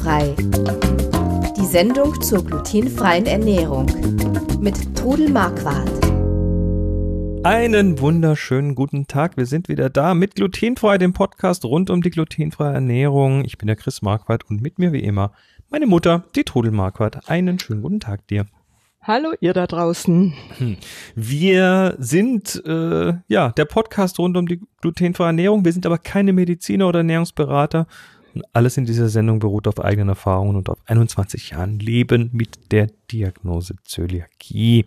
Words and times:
Glutenfrei. 0.00 0.34
Die 1.56 1.66
Sendung 1.66 2.20
zur 2.22 2.44
glutenfreien 2.44 3.26
Ernährung 3.26 3.86
mit 4.58 4.96
Trudel 4.96 5.28
Marquardt. 5.30 5.90
Einen 7.44 8.00
wunderschönen 8.00 8.74
guten 8.74 9.06
Tag. 9.08 9.36
Wir 9.36 9.44
sind 9.44 9.68
wieder 9.68 9.90
da 9.90 10.14
mit 10.14 10.36
Glutenfrei, 10.36 10.96
dem 10.96 11.12
Podcast 11.12 11.64
rund 11.64 11.90
um 11.90 12.00
die 12.00 12.10
glutenfreie 12.10 12.74
Ernährung. 12.74 13.44
Ich 13.44 13.58
bin 13.58 13.66
der 13.66 13.76
Chris 13.76 14.00
Marquardt 14.00 14.48
und 14.48 14.62
mit 14.62 14.78
mir 14.78 14.92
wie 14.92 15.02
immer 15.02 15.32
meine 15.68 15.86
Mutter, 15.86 16.24
die 16.34 16.44
Trudel 16.44 16.72
Marquardt. 16.72 17.28
Einen 17.28 17.58
schönen 17.58 17.82
guten 17.82 18.00
Tag 18.00 18.26
dir. 18.28 18.46
Hallo 19.02 19.32
ihr 19.40 19.52
da 19.52 19.66
draußen. 19.66 20.32
Hm. 20.58 20.76
Wir 21.14 21.96
sind 21.98 22.62
äh, 22.66 23.14
ja 23.28 23.50
der 23.50 23.64
Podcast 23.66 24.18
rund 24.18 24.36
um 24.36 24.46
die 24.46 24.60
glutenfreie 24.80 25.28
Ernährung. 25.28 25.64
Wir 25.64 25.72
sind 25.72 25.84
aber 25.84 25.98
keine 25.98 26.32
Mediziner 26.32 26.88
oder 26.88 27.00
Ernährungsberater. 27.00 27.86
Alles 28.52 28.76
in 28.76 28.84
dieser 28.84 29.08
Sendung 29.08 29.38
beruht 29.38 29.66
auf 29.66 29.80
eigenen 29.80 30.10
Erfahrungen 30.10 30.56
und 30.56 30.68
auf 30.68 30.78
21 30.86 31.50
Jahren 31.50 31.78
Leben 31.78 32.30
mit 32.32 32.72
der 32.72 32.88
Diagnose 33.10 33.74
Zöliakie. 33.84 34.84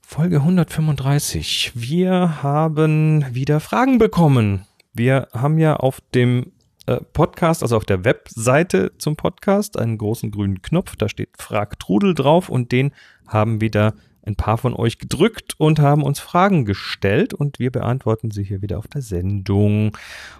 Folge 0.00 0.36
135. 0.36 1.72
Wir 1.74 2.42
haben 2.42 3.24
wieder 3.34 3.60
Fragen 3.60 3.98
bekommen. 3.98 4.66
Wir 4.94 5.28
haben 5.32 5.58
ja 5.58 5.76
auf 5.76 6.00
dem 6.14 6.52
äh, 6.86 7.00
Podcast, 7.12 7.62
also 7.62 7.76
auf 7.76 7.84
der 7.84 8.04
Webseite 8.04 8.92
zum 8.98 9.16
Podcast, 9.16 9.78
einen 9.78 9.98
großen 9.98 10.30
grünen 10.30 10.62
Knopf, 10.62 10.96
da 10.96 11.08
steht 11.08 11.30
Frag 11.36 11.78
Trudel 11.80 12.14
drauf 12.14 12.48
und 12.48 12.72
den 12.72 12.92
haben 13.26 13.60
wieder 13.60 13.94
ein 14.22 14.36
paar 14.36 14.58
von 14.58 14.74
euch 14.74 14.98
gedrückt 14.98 15.54
und 15.58 15.78
haben 15.78 16.02
uns 16.02 16.20
Fragen 16.20 16.64
gestellt 16.64 17.34
und 17.34 17.58
wir 17.58 17.70
beantworten 17.70 18.30
sie 18.30 18.44
hier 18.44 18.62
wieder 18.62 18.78
auf 18.78 18.88
der 18.88 19.02
Sendung. 19.02 19.96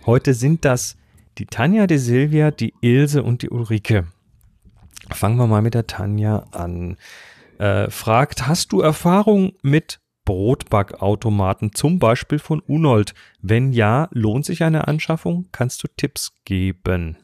Heute 0.06 0.34
sind 0.34 0.64
das 0.64 0.96
die 1.38 1.46
Tanja, 1.46 1.86
die 1.86 1.98
Silvia, 1.98 2.50
die 2.50 2.74
Ilse 2.80 3.22
und 3.22 3.42
die 3.42 3.50
Ulrike. 3.50 4.06
Fangen 5.10 5.36
wir 5.36 5.46
mal 5.46 5.62
mit 5.62 5.74
der 5.74 5.86
Tanja 5.86 6.44
an. 6.52 6.96
Äh, 7.58 7.90
fragt, 7.90 8.46
hast 8.46 8.72
du 8.72 8.80
Erfahrung 8.80 9.52
mit 9.62 10.00
Brotbackautomaten, 10.24 11.72
zum 11.72 11.98
Beispiel 11.98 12.38
von 12.38 12.60
Unold? 12.60 13.14
Wenn 13.40 13.72
ja, 13.72 14.08
lohnt 14.10 14.44
sich 14.44 14.62
eine 14.62 14.88
Anschaffung? 14.88 15.48
Kannst 15.52 15.82
du 15.82 15.88
Tipps 15.96 16.32
geben? 16.44 17.16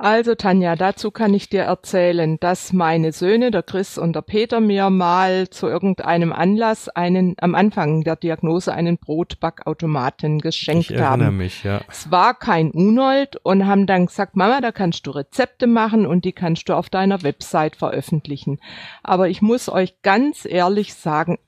Also 0.00 0.36
Tanja, 0.36 0.76
dazu 0.76 1.10
kann 1.10 1.34
ich 1.34 1.48
dir 1.48 1.62
erzählen, 1.62 2.38
dass 2.38 2.72
meine 2.72 3.10
Söhne, 3.10 3.50
der 3.50 3.64
Chris 3.64 3.98
und 3.98 4.14
der 4.14 4.22
Peter, 4.22 4.60
mir 4.60 4.90
mal 4.90 5.50
zu 5.50 5.66
irgendeinem 5.66 6.32
Anlass 6.32 6.88
einen 6.88 7.34
am 7.40 7.56
Anfang 7.56 8.04
der 8.04 8.14
Diagnose 8.14 8.72
einen 8.72 8.98
Brotbackautomaten 8.98 10.38
geschenkt 10.38 10.92
ich 10.92 11.00
haben. 11.00 11.36
mich, 11.36 11.64
ja. 11.64 11.80
Es 11.88 12.12
war 12.12 12.34
kein 12.34 12.70
Unold 12.70 13.40
und 13.42 13.66
haben 13.66 13.86
dann 13.86 14.06
gesagt, 14.06 14.36
Mama, 14.36 14.60
da 14.60 14.70
kannst 14.70 15.04
du 15.04 15.10
Rezepte 15.10 15.66
machen 15.66 16.06
und 16.06 16.24
die 16.24 16.32
kannst 16.32 16.68
du 16.68 16.74
auf 16.74 16.90
deiner 16.90 17.24
Website 17.24 17.74
veröffentlichen. 17.74 18.60
Aber 19.02 19.28
ich 19.28 19.42
muss 19.42 19.68
euch 19.68 20.00
ganz 20.02 20.44
ehrlich 20.44 20.94
sagen, 20.94 21.38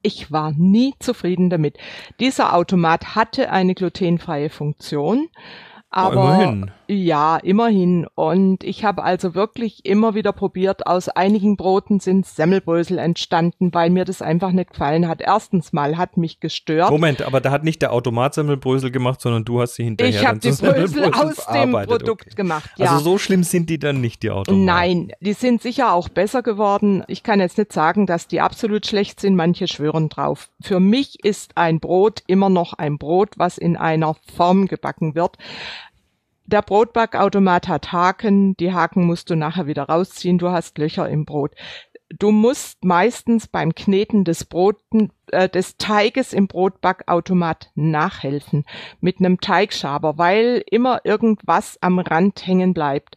ich 0.00 0.32
war 0.32 0.52
nie 0.52 0.94
zufrieden 0.98 1.50
damit. 1.50 1.76
Dieser 2.20 2.54
Automat 2.54 3.14
hatte 3.14 3.50
eine 3.50 3.74
glutenfreie 3.74 4.48
Funktion 4.48 5.28
aber 5.90 6.14
immerhin. 6.14 6.70
ja, 6.86 7.36
immerhin. 7.38 8.06
Und 8.14 8.62
ich 8.62 8.84
habe 8.84 9.02
also 9.02 9.34
wirklich 9.34 9.84
immer 9.84 10.14
wieder 10.14 10.32
probiert, 10.32 10.86
aus 10.86 11.08
einigen 11.08 11.56
Broten 11.56 11.98
sind 11.98 12.26
Semmelbrösel 12.26 12.98
entstanden, 12.98 13.74
weil 13.74 13.90
mir 13.90 14.04
das 14.04 14.22
einfach 14.22 14.52
nicht 14.52 14.70
gefallen 14.70 15.08
hat. 15.08 15.20
Erstens 15.20 15.72
mal 15.72 15.98
hat 15.98 16.16
mich 16.16 16.38
gestört. 16.38 16.90
Moment, 16.90 17.22
aber 17.22 17.40
da 17.40 17.50
hat 17.50 17.64
nicht 17.64 17.82
der 17.82 17.92
Automat 17.92 18.34
Semmelbrösel 18.34 18.92
gemacht, 18.92 19.20
sondern 19.20 19.44
du 19.44 19.60
hast 19.60 19.74
sie 19.74 19.84
hinterher 19.84 20.20
Ich 20.20 20.26
habe 20.26 20.38
die 20.38 20.50
Brösel 20.50 21.12
aus 21.12 21.46
dem 21.52 21.72
Produkt 21.72 22.26
okay. 22.26 22.34
gemacht, 22.36 22.70
ja. 22.76 22.92
Also 22.92 23.04
so 23.04 23.18
schlimm 23.18 23.42
sind 23.42 23.68
die 23.68 23.80
dann 23.80 24.00
nicht, 24.00 24.22
die 24.22 24.30
Automaten? 24.30 24.64
Nein, 24.64 25.12
die 25.20 25.32
sind 25.32 25.60
sicher 25.60 25.92
auch 25.92 26.08
besser 26.08 26.42
geworden. 26.42 27.02
Ich 27.08 27.24
kann 27.24 27.40
jetzt 27.40 27.58
nicht 27.58 27.72
sagen, 27.72 28.06
dass 28.06 28.28
die 28.28 28.40
absolut 28.40 28.86
schlecht 28.86 29.18
sind, 29.18 29.34
manche 29.34 29.66
schwören 29.66 30.08
drauf. 30.08 30.50
Für 30.60 30.78
mich 30.78 31.24
ist 31.24 31.56
ein 31.56 31.80
Brot 31.80 32.22
immer 32.28 32.48
noch 32.48 32.74
ein 32.74 32.96
Brot, 32.96 33.30
was 33.36 33.58
in 33.58 33.76
einer 33.76 34.14
Form 34.36 34.66
gebacken 34.66 35.16
wird. 35.16 35.36
Der 36.50 36.62
Brotbackautomat 36.62 37.68
hat 37.68 37.92
Haken, 37.92 38.56
die 38.56 38.72
Haken 38.72 39.04
musst 39.04 39.30
du 39.30 39.36
nachher 39.36 39.68
wieder 39.68 39.84
rausziehen, 39.84 40.36
du 40.36 40.50
hast 40.50 40.78
Löcher 40.78 41.08
im 41.08 41.24
Brot. 41.24 41.54
Du 42.18 42.32
musst 42.32 42.84
meistens 42.84 43.46
beim 43.46 43.72
Kneten 43.72 44.24
des 44.24 44.46
Broten, 44.46 45.12
äh, 45.28 45.48
des 45.48 45.76
Teiges 45.76 46.32
im 46.32 46.48
Brotbackautomat 46.48 47.70
nachhelfen 47.76 48.64
mit 49.00 49.20
einem 49.20 49.40
Teigschaber, 49.40 50.18
weil 50.18 50.64
immer 50.68 51.02
irgendwas 51.04 51.78
am 51.82 52.00
Rand 52.00 52.44
hängen 52.44 52.74
bleibt. 52.74 53.16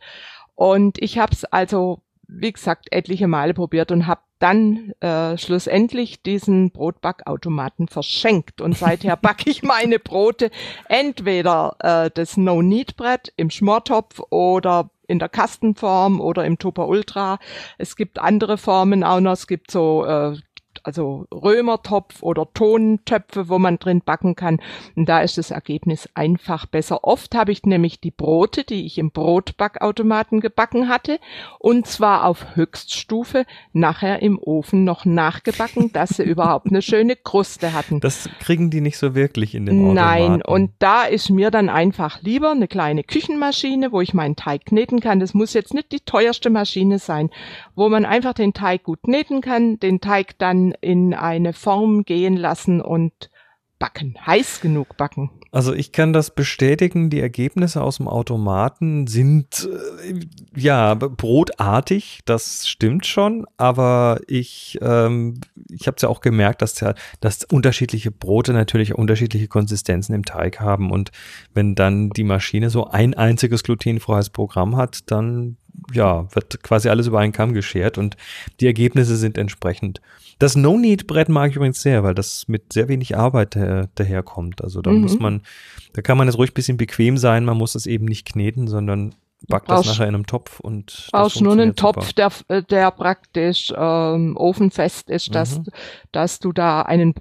Und 0.54 1.02
ich 1.02 1.18
habe 1.18 1.34
es 1.34 1.44
also, 1.44 2.04
wie 2.28 2.52
gesagt, 2.52 2.92
etliche 2.92 3.28
Male 3.28 3.56
probiert 3.56 3.92
und 3.92 4.06
habe 4.06 4.22
dann 4.44 4.92
äh, 5.00 5.38
schlussendlich 5.38 6.22
diesen 6.22 6.72
Brotbackautomaten 6.72 7.88
verschenkt. 7.88 8.60
Und 8.60 8.78
seither 8.78 9.16
backe 9.22 9.50
ich 9.50 9.64
meine 9.64 10.00
Brote 10.00 10.52
entweder 10.90 11.78
äh, 11.80 12.12
das 12.14 12.36
No-Need-Brett 12.36 13.32
im 13.38 13.50
Schmortopf 13.50 14.20
oder 14.32 14.90
in 15.08 15.20
der 15.20 15.30
Kastenform 15.30 16.20
oder 16.20 16.44
im 16.44 16.60
Tupper 16.60 16.90
Ultra. 16.90 17.40
Es 17.78 17.96
gibt 17.96 18.20
andere 18.20 18.58
Formen 18.58 19.06
auch 19.06 19.22
noch. 19.22 19.32
Es 19.32 19.48
gibt 19.48 19.72
so 19.72 20.06
äh, 20.06 20.36
also 20.84 21.26
Römertopf 21.32 22.22
oder 22.22 22.48
Tontöpfe, 22.54 23.48
wo 23.48 23.58
man 23.58 23.80
drin 23.80 24.02
backen 24.06 24.36
kann. 24.36 24.60
Und 24.96 25.08
da 25.08 25.22
ist 25.22 25.38
das 25.38 25.52
Ergebnis 25.52 26.10
einfach 26.14 26.66
besser. 26.66 27.04
Oft 27.06 27.36
habe 27.36 27.52
ich 27.52 27.64
nämlich 27.64 28.02
die 28.02 28.12
Brote, 28.12 28.66
die 28.66 28.86
ich 28.86 28.98
im 28.98 29.12
Brotbackautomaten 29.12 30.42
gebacken 30.42 30.90
hatte, 30.90 31.20
und 31.60 31.88
zwar 31.88 32.26
auf 32.26 32.56
Höchststufe, 32.56 33.46
nachher 33.72 34.22
im 34.22 34.38
Ofen 34.38 34.84
noch 34.84 35.06
nachgebacken, 35.06 35.92
dass 35.94 36.18
sie 36.18 36.24
überhaupt 36.24 36.68
eine 36.68 36.82
schöne 36.82 37.16
Kruste 37.16 37.74
hatten. 37.74 38.02
Das 38.02 38.30
kriegen 38.40 38.70
die 38.70 38.82
nicht 38.82 38.98
so 38.98 39.16
wirklich 39.16 39.56
in 39.56 39.66
dem 39.66 39.80
Automaten. 39.80 39.96
Nein, 39.96 40.42
und 40.42 40.72
da 40.80 41.04
ist 41.04 41.30
mir 41.30 41.50
dann 41.50 41.70
einfach 41.70 42.22
lieber 42.22 42.52
eine 42.52 42.68
kleine 42.68 43.04
Küchenmaschine, 43.04 43.92
wo 43.94 44.02
ich 44.02 44.14
meinen 44.14 44.36
Teig 44.36 44.66
kneten 44.66 45.00
kann. 45.00 45.22
Das 45.22 45.34
muss 45.34 45.54
jetzt 45.54 45.74
nicht 45.74 45.92
die 45.94 46.02
teuerste 46.02 46.50
Maschine 46.50 47.00
sein, 47.00 47.30
wo 47.76 47.88
man 47.88 48.06
einfach 48.06 48.34
den 48.34 48.54
Teig 48.54 48.84
gut 48.84 49.00
kneten 49.04 49.40
kann, 49.40 49.80
den 49.80 50.02
Teig 50.02 50.38
dann 50.38 50.73
in 50.82 51.14
eine 51.14 51.54
Form 51.54 52.04
gehen 52.04 52.38
lassen 52.38 52.82
und 52.82 53.30
backen, 53.80 54.16
heiß 54.26 54.62
genug 54.62 54.96
backen. 54.96 55.30
Also 55.52 55.72
ich 55.72 55.92
kann 55.92 56.14
das 56.14 56.34
bestätigen, 56.34 57.12
die 57.12 57.20
Ergebnisse 57.20 57.84
aus 57.84 57.98
dem 57.98 58.08
Automaten 58.08 59.06
sind 59.06 59.70
äh, 60.04 60.20
ja 60.56 60.96
brotartig, 60.96 62.22
das 62.26 62.68
stimmt 62.68 63.06
schon, 63.06 63.46
aber 63.58 64.20
ich, 64.28 64.80
ähm, 64.82 65.42
ich 65.70 65.86
habe 65.86 65.98
es 65.98 66.02
ja 66.02 66.10
auch 66.10 66.22
gemerkt, 66.22 66.64
dass, 66.64 66.80
ja, 66.80 66.96
dass 67.20 67.44
unterschiedliche 67.44 68.10
Brote 68.10 68.52
natürlich 68.54 68.96
unterschiedliche 68.96 69.48
Konsistenzen 69.48 70.16
im 70.16 70.26
Teig 70.26 70.60
haben 70.60 70.90
und 70.90 71.12
wenn 71.54 71.76
dann 71.76 72.10
die 72.10 72.24
Maschine 72.24 72.72
so 72.72 72.88
ein 72.88 73.14
einziges 73.14 73.62
glutenfreies 73.62 74.32
Programm 74.32 74.76
hat, 74.76 75.12
dann 75.12 75.58
ja, 75.94 76.28
wird 76.34 76.64
quasi 76.64 76.90
alles 76.90 77.08
über 77.08 77.20
einen 77.20 77.32
Kamm 77.32 77.54
geschert 77.54 77.98
und 77.98 78.18
die 78.60 78.68
Ergebnisse 78.68 79.16
sind 79.16 79.38
entsprechend. 79.38 80.02
Das 80.40 80.56
No-Need-Brett 80.56 81.30
mag 81.30 81.52
ich 81.52 81.56
übrigens 81.56 81.82
sehr, 81.82 82.04
weil 82.04 82.16
das 82.16 82.48
mit 82.48 82.74
sehr 82.74 82.88
wenig 82.88 83.16
Arbeit 83.16 83.56
äh, 83.56 83.88
daherkommt. 83.96 84.64
Also 84.64 84.82
da 84.82 84.92
mhm. 84.92 85.02
muss 85.02 85.20
man, 85.20 85.42
da 85.94 86.02
kann 86.02 86.18
man 86.18 86.28
jetzt 86.28 86.38
ruhig 86.38 86.52
ein 86.52 86.56
bisschen 86.56 86.78
bequem 86.78 87.18
sein, 87.18 87.46
man 87.46 87.58
muss 87.58 87.76
es 87.76 87.86
eben 87.86 88.06
nicht 88.06 88.26
kneten, 88.26 88.68
sondern 88.68 89.16
backt 89.48 89.70
das 89.70 89.86
nachher 89.86 90.08
in 90.08 90.16
einem 90.16 90.26
Topf 90.26 90.60
und 90.60 91.10
brauchst 91.12 91.42
nur 91.42 91.54
einen 91.54 91.76
Topf, 91.76 92.14
der, 92.14 92.32
äh, 92.48 92.64
der 92.64 92.92
praktisch 92.92 93.74
ähm, 93.76 94.38
ofenfest 94.38 95.10
ist, 95.10 95.36
dass, 95.36 95.60
mhm. 95.60 95.66
dass 96.12 96.40
du 96.40 96.52
da 96.52 96.82
einen 96.82 97.14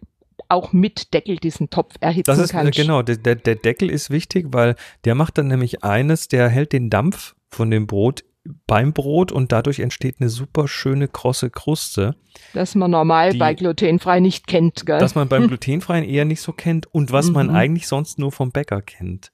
auch 0.49 0.73
mit 0.73 1.15
Deckel 1.15 1.37
diesen 1.37 1.71
Topf 1.71 1.95
erhitzen 2.01 2.31
das 2.31 2.39
ist, 2.39 2.51
äh, 2.51 2.53
kannst. 2.55 2.77
Genau, 2.77 3.03
der, 3.03 3.17
der, 3.17 3.37
der 3.37 3.57
Deckel 3.57 3.91
ist 3.91 4.11
wichtig, 4.11 4.49
weil 4.51 4.77
der 5.05 5.15
macht 5.15 5.39
dann 5.39 5.49
nämlich 5.49 5.83
eines, 5.83 6.29
der 6.29 6.49
hält 6.49 6.73
den 6.73 6.91
Dampf 6.91 7.35
von 7.49 7.71
dem 7.71 7.87
Brot 7.87 8.25
beim 8.67 8.93
Brot 8.93 9.31
und 9.31 9.53
dadurch 9.53 9.79
entsteht 9.81 10.17
eine 10.21 10.29
super 10.29 10.67
schöne 10.67 11.09
krosse 11.09 11.51
Kruste. 11.51 12.17
Das 12.55 12.75
man 12.75 12.91
normal 12.91 13.33
die, 13.33 13.39
bei 13.39 13.55
glutenfrei 13.55 14.21
nicht 14.21 14.47
kennt, 14.47 14.85
gell? 14.87 14.99
Dass 14.99 15.15
man 15.15 15.29
beim 15.29 15.47
glutenfreien 15.49 16.05
eher 16.05 16.25
nicht 16.25 16.41
so 16.41 16.53
kennt 16.53 16.87
und 16.93 17.13
was 17.13 17.29
mhm. 17.29 17.35
man 17.35 17.51
eigentlich 17.51 17.87
sonst 17.87 18.19
nur 18.19 18.33
vom 18.33 18.51
Bäcker 18.51 18.83
kennt. 18.83 19.33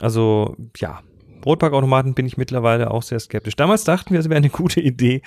Also 0.00 0.56
ja, 0.78 1.02
Brotbackautomaten 1.40 2.14
bin 2.14 2.26
ich 2.26 2.36
mittlerweile 2.36 2.90
auch 2.90 3.02
sehr 3.02 3.20
skeptisch. 3.20 3.56
Damals 3.56 3.84
dachten 3.84 4.12
wir, 4.12 4.20
es 4.20 4.28
wäre 4.28 4.38
eine 4.38 4.50
gute 4.50 4.80
Idee, 4.80 5.22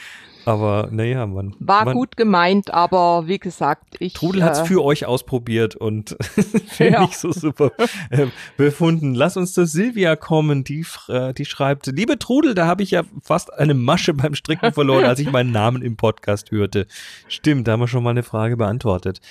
aber 0.46 0.90
naja, 0.92 1.26
man. 1.26 1.56
War 1.60 1.86
man, 1.86 1.94
gut 1.94 2.18
gemeint, 2.18 2.74
aber 2.74 3.28
wie 3.28 3.40
gesagt, 3.40 3.96
ich. 4.00 4.14
Trudel 4.14 4.42
äh, 4.42 4.46
hat's 4.46 4.62
für 4.62 4.84
euch 4.84 5.06
ausprobiert 5.06 5.76
und 5.76 6.18
ja. 6.80 7.04
ich 7.04 7.18
so 7.18 7.32
super 7.32 7.72
äh, 8.10 8.28
befunden. 8.58 9.16
Lass 9.16 9.38
uns 9.38 9.54
zu 9.54 9.66
Silvia 9.66 10.16
kommen, 10.16 10.64
die, 10.64 10.86
äh, 11.08 11.34
die 11.34 11.46
schreibt, 11.46 11.88
liebe 11.88 12.20
Trudel, 12.20 12.56
da 12.56 12.68
habe 12.68 12.84
ich 12.84 12.92
ja 12.92 13.04
fast 13.22 13.54
eine 13.54 13.74
Masche 13.74 14.14
beim 14.14 14.36
Stricken 14.36 14.74
verloren, 14.74 15.06
als 15.06 15.20
ich 15.20 15.32
meinen 15.32 15.52
Namen 15.52 15.82
im 15.82 15.96
Podcast 15.96 16.52
hörte. 16.52 16.88
Stimmt, 17.28 17.68
da 17.68 17.74
haben 17.74 17.80
wir 17.80 17.88
schon 17.88 18.04
mal 18.04 18.12
eine 18.12 18.24
Frage 18.24 18.58
beantwortet. 18.58 19.22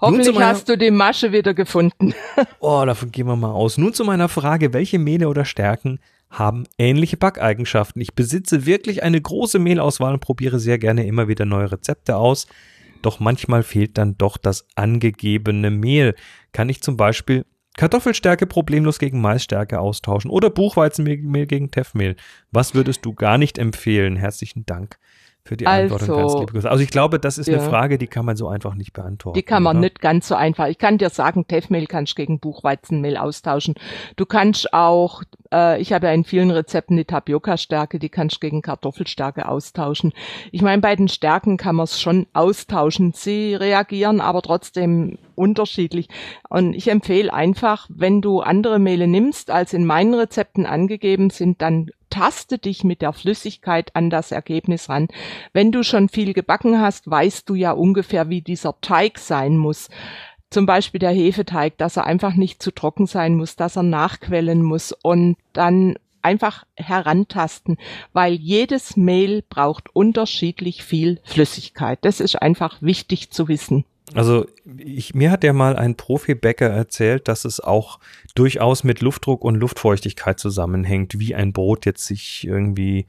Hoffentlich 0.00 0.34
meiner, 0.34 0.46
hast 0.46 0.68
du 0.68 0.78
die 0.78 0.90
Masche 0.90 1.32
wieder 1.32 1.54
gefunden. 1.54 2.14
oh, 2.60 2.84
davon 2.86 3.10
gehen 3.10 3.26
wir 3.26 3.36
mal 3.36 3.50
aus. 3.50 3.78
Nun 3.78 3.92
zu 3.94 4.04
meiner 4.04 4.28
Frage, 4.28 4.72
welche 4.72 4.98
Mehle 4.98 5.28
oder 5.28 5.44
Stärken 5.44 5.98
haben 6.30 6.64
ähnliche 6.76 7.16
Backeigenschaften. 7.16 8.02
Ich 8.02 8.14
besitze 8.14 8.66
wirklich 8.66 9.02
eine 9.02 9.20
große 9.20 9.58
Mehlauswahl 9.58 10.14
und 10.14 10.20
probiere 10.20 10.58
sehr 10.58 10.78
gerne 10.78 11.06
immer 11.06 11.28
wieder 11.28 11.44
neue 11.44 11.72
Rezepte 11.72 12.16
aus. 12.16 12.46
Doch 13.02 13.20
manchmal 13.20 13.62
fehlt 13.62 13.96
dann 13.96 14.18
doch 14.18 14.36
das 14.36 14.66
angegebene 14.74 15.70
Mehl. 15.70 16.14
Kann 16.52 16.68
ich 16.68 16.82
zum 16.82 16.96
Beispiel 16.96 17.44
Kartoffelstärke 17.76 18.46
problemlos 18.46 18.98
gegen 18.98 19.20
Maisstärke 19.20 19.78
austauschen 19.78 20.30
oder 20.30 20.50
Buchweizenmehl 20.50 21.46
gegen 21.46 21.70
Teffmehl. 21.70 22.16
Was 22.50 22.74
würdest 22.74 23.04
du 23.04 23.14
gar 23.14 23.38
nicht 23.38 23.56
empfehlen? 23.56 24.16
Herzlichen 24.16 24.66
Dank 24.66 24.98
für 25.48 25.56
die 25.56 25.66
Antwort 25.66 26.02
Also, 26.02 26.16
ganz 26.16 26.34
liebe 26.34 26.52
Grüße. 26.52 26.70
Also 26.70 26.84
ich 26.84 26.90
glaube, 26.90 27.18
das 27.18 27.38
ist 27.38 27.48
ja. 27.48 27.58
eine 27.58 27.68
Frage, 27.68 27.96
die 27.96 28.06
kann 28.06 28.26
man 28.26 28.36
so 28.36 28.48
einfach 28.48 28.74
nicht 28.74 28.92
beantworten. 28.92 29.34
Die 29.34 29.42
kann 29.42 29.62
man 29.62 29.78
oder? 29.78 29.86
nicht 29.86 30.00
ganz 30.00 30.28
so 30.28 30.34
einfach. 30.34 30.66
Ich 30.68 30.78
kann 30.78 30.98
dir 30.98 31.08
sagen, 31.08 31.48
Teffmehl 31.48 31.86
kannst 31.86 32.12
du 32.12 32.16
gegen 32.16 32.38
Buchweizenmehl 32.38 33.16
austauschen. 33.16 33.74
Du 34.16 34.26
kannst 34.26 34.74
auch, 34.74 35.22
äh, 35.52 35.80
ich 35.80 35.92
habe 35.92 36.06
ja 36.06 36.12
in 36.12 36.24
vielen 36.24 36.50
Rezepten 36.50 36.96
die 36.96 37.06
Tapioca-Stärke, 37.06 37.98
die 37.98 38.10
kannst 38.10 38.36
du 38.36 38.40
gegen 38.40 38.60
Kartoffelstärke 38.60 39.48
austauschen. 39.48 40.12
Ich 40.52 40.60
meine, 40.60 40.82
bei 40.82 40.94
den 40.94 41.08
Stärken 41.08 41.56
kann 41.56 41.76
man 41.76 41.84
es 41.84 42.00
schon 42.00 42.26
austauschen. 42.34 43.12
Sie 43.14 43.54
reagieren 43.54 44.20
aber 44.20 44.42
trotzdem 44.42 45.18
unterschiedlich. 45.34 46.08
Und 46.50 46.74
ich 46.74 46.90
empfehle 46.90 47.32
einfach, 47.32 47.86
wenn 47.88 48.20
du 48.20 48.40
andere 48.40 48.78
Mehle 48.78 49.06
nimmst, 49.06 49.50
als 49.50 49.72
in 49.72 49.86
meinen 49.86 50.12
Rezepten 50.12 50.66
angegeben 50.66 51.30
sind, 51.30 51.62
dann 51.62 51.90
taste 52.10 52.58
dich 52.58 52.84
mit 52.84 53.02
der 53.02 53.12
Flüssigkeit 53.12 53.94
an 53.94 54.10
das 54.10 54.32
Ergebnis 54.32 54.88
ran. 54.88 55.08
Wenn 55.52 55.72
du 55.72 55.82
schon 55.82 56.08
viel 56.08 56.32
gebacken 56.32 56.80
hast, 56.80 57.10
weißt 57.10 57.48
du 57.48 57.54
ja 57.54 57.72
ungefähr, 57.72 58.28
wie 58.28 58.42
dieser 58.42 58.80
Teig 58.80 59.18
sein 59.18 59.56
muss. 59.56 59.88
Zum 60.50 60.64
Beispiel 60.66 60.98
der 60.98 61.12
Hefeteig, 61.12 61.76
dass 61.76 61.96
er 61.96 62.06
einfach 62.06 62.34
nicht 62.34 62.62
zu 62.62 62.70
trocken 62.70 63.06
sein 63.06 63.34
muss, 63.34 63.56
dass 63.56 63.76
er 63.76 63.82
nachquellen 63.82 64.62
muss 64.62 64.92
und 64.92 65.36
dann 65.52 65.96
einfach 66.22 66.64
herantasten, 66.74 67.76
weil 68.12 68.34
jedes 68.34 68.96
Mehl 68.96 69.42
braucht 69.48 69.94
unterschiedlich 69.94 70.82
viel 70.82 71.20
Flüssigkeit. 71.24 71.98
Das 72.02 72.20
ist 72.20 72.36
einfach 72.36 72.80
wichtig 72.80 73.30
zu 73.30 73.48
wissen. 73.48 73.84
Also 74.14 74.46
ich, 74.78 75.14
mir 75.14 75.30
hat 75.30 75.44
ja 75.44 75.52
mal 75.52 75.76
ein 75.76 75.96
Profibäcker 75.96 76.68
erzählt, 76.68 77.28
dass 77.28 77.44
es 77.44 77.60
auch 77.60 77.98
durchaus 78.34 78.84
mit 78.84 79.00
Luftdruck 79.00 79.44
und 79.44 79.56
Luftfeuchtigkeit 79.56 80.38
zusammenhängt, 80.38 81.18
wie 81.18 81.34
ein 81.34 81.52
Brot 81.52 81.86
jetzt 81.86 82.06
sich 82.06 82.46
irgendwie 82.46 83.06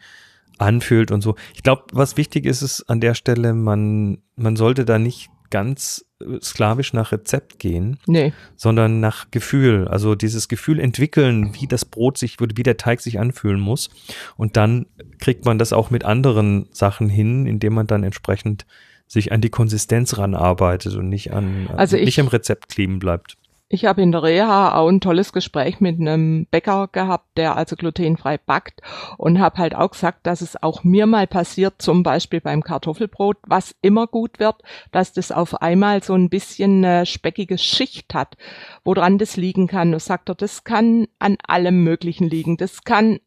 anfühlt 0.58 1.12
und 1.12 1.22
so. 1.22 1.36
Ich 1.54 1.64
glaube, 1.64 1.84
was 1.94 2.18
wichtig 2.18 2.46
ist, 2.46 2.62
ist 2.62 2.84
an 2.90 3.00
der 3.00 3.14
Stelle, 3.16 3.54
man, 3.54 4.22
man 4.36 4.56
sollte 4.56 4.86
da 4.86 5.00
nicht 5.00 5.30
ganz 5.50 6.06
äh, 6.22 6.40
sklavisch 6.42 6.94
nach 6.94 7.12
Rezept 7.12 7.60
gehen, 7.60 7.98
Nee, 8.06 8.34
sondern 8.56 9.00
nach 9.00 9.32
Gefühl. 9.32 9.88
Also 9.88 10.16
dieses 10.16 10.48
Gefühl 10.48 10.80
entwickeln, 10.80 11.56
wie 11.60 11.68
das 11.68 11.86
Brot 11.86 12.18
sich, 12.18 12.38
wie 12.40 12.64
der 12.64 12.78
Teig 12.78 13.02
sich 13.02 13.20
anfühlen 13.20 13.60
muss. 13.60 13.90
Und 14.38 14.58
dann 14.58 14.86
kriegt 15.20 15.46
man 15.46 15.58
das 15.58 15.74
auch 15.74 15.90
mit 15.90 16.06
anderen 16.06 16.68
Sachen 16.72 17.10
hin, 17.10 17.46
indem 17.46 17.74
man 17.74 17.88
dann 17.88 18.04
entsprechend 18.04 18.66
sich 19.10 19.32
an 19.34 19.42
die 19.42 19.50
Konsistenz 19.50 20.18
ranarbeitet 20.18 20.96
und 20.96 21.10
nicht 21.10 21.34
an 21.34 21.68
Also 21.76 21.98
ich- 21.98 22.06
nicht 22.06 22.20
im 22.20 22.28
Rezept 22.28 22.70
kleben 22.70 23.00
bleibt. 23.00 23.36
Ich 23.72 23.86
habe 23.86 24.02
in 24.02 24.12
der 24.12 24.24
Reha 24.24 24.74
auch 24.76 24.88
ein 24.88 25.00
tolles 25.00 25.32
Gespräch 25.32 25.80
mit 25.80 26.00
einem 26.00 26.48
Bäcker 26.50 26.88
gehabt, 26.92 27.38
der 27.38 27.56
also 27.56 27.76
glutenfrei 27.76 28.40
backt 28.40 28.82
und 29.20 29.40
habe 29.40 29.60
halt 29.60 29.76
auch 29.76 29.92
gesagt, 29.92 30.26
dass 30.26 30.42
es 30.42 30.62
auch 30.64 30.84
mir 30.84 31.06
mal 31.06 31.28
passiert, 31.28 31.76
zum 31.80 32.02
Beispiel 32.02 32.42
beim 32.42 32.64
Kartoffelbrot, 32.64 33.38
was 33.46 33.76
immer 33.84 34.08
gut 34.08 34.40
wird, 34.40 34.56
dass 34.92 35.14
das 35.14 35.32
auf 35.32 35.62
einmal 35.62 36.02
so 36.02 36.16
ein 36.16 36.30
bisschen 36.30 36.84
eine 36.84 37.06
speckige 37.06 37.60
Schicht 37.60 38.12
hat, 38.16 38.38
woran 38.84 39.20
das 39.20 39.38
liegen 39.38 39.68
kann. 39.68 39.94
Und 39.94 40.02
sagt 40.02 40.30
er, 40.30 40.36
das 40.36 40.64
kann 40.64 41.06
an 41.20 41.38
allem 41.46 41.84
Möglichen 41.84 42.28
liegen. 42.28 42.58
Das 42.58 42.84
kann 42.84 43.20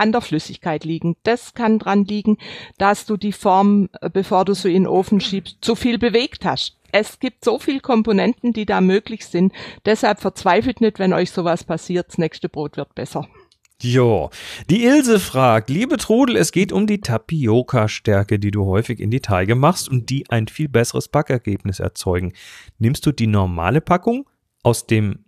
an 0.00 0.12
der 0.12 0.20
Flüssigkeit 0.20 0.84
liegen. 0.84 1.16
Das 1.22 1.54
kann 1.54 1.78
dran 1.78 2.04
liegen, 2.04 2.38
dass 2.78 3.06
du 3.06 3.16
die 3.16 3.32
Form, 3.32 3.88
äh, 4.00 4.10
bevor 4.10 4.44
du 4.44 4.54
sie 4.54 4.74
in 4.74 4.84
den 4.84 4.88
Ofen 4.88 5.20
schiebst, 5.20 5.58
zu 5.60 5.74
viel 5.74 5.98
bewegt 5.98 6.44
hast. 6.44 6.76
Es 6.92 7.20
gibt 7.20 7.44
so 7.44 7.58
viele 7.58 7.80
Komponenten, 7.80 8.52
die 8.52 8.66
da 8.66 8.80
möglich 8.80 9.24
sind. 9.26 9.52
Deshalb 9.84 10.20
verzweifelt 10.20 10.80
nicht, 10.80 10.98
wenn 10.98 11.12
euch 11.12 11.30
sowas 11.30 11.62
passiert. 11.62 12.08
Das 12.08 12.18
nächste 12.18 12.48
Brot 12.48 12.76
wird 12.76 12.94
besser. 12.94 13.28
Jo, 13.82 14.28
die 14.68 14.84
Ilse 14.84 15.18
fragt, 15.18 15.70
liebe 15.70 15.96
Trudel, 15.96 16.36
es 16.36 16.52
geht 16.52 16.70
um 16.70 16.86
die 16.86 17.00
Tapioca-Stärke, 17.00 18.38
die 18.38 18.50
du 18.50 18.66
häufig 18.66 19.00
in 19.00 19.10
die 19.10 19.20
Teige 19.20 19.54
machst 19.54 19.88
und 19.88 20.10
die 20.10 20.28
ein 20.28 20.48
viel 20.48 20.68
besseres 20.68 21.08
Backergebnis 21.08 21.80
erzeugen. 21.80 22.34
Nimmst 22.78 23.06
du 23.06 23.12
die 23.12 23.26
normale 23.26 23.80
Packung 23.80 24.28
aus 24.62 24.86
dem, 24.86 25.24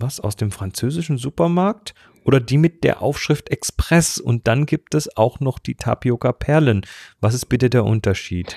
was, 0.00 0.20
aus 0.20 0.36
dem 0.36 0.50
französischen 0.50 1.18
Supermarkt 1.18 1.94
oder 2.24 2.40
die 2.40 2.58
mit 2.58 2.84
der 2.84 3.02
Aufschrift 3.02 3.50
Express 3.50 4.18
und 4.18 4.46
dann 4.46 4.66
gibt 4.66 4.94
es 4.94 5.16
auch 5.16 5.40
noch 5.40 5.58
die 5.58 5.74
Tapioca-Perlen. 5.74 6.82
Was 7.20 7.34
ist 7.34 7.46
bitte 7.46 7.70
der 7.70 7.84
Unterschied? 7.84 8.56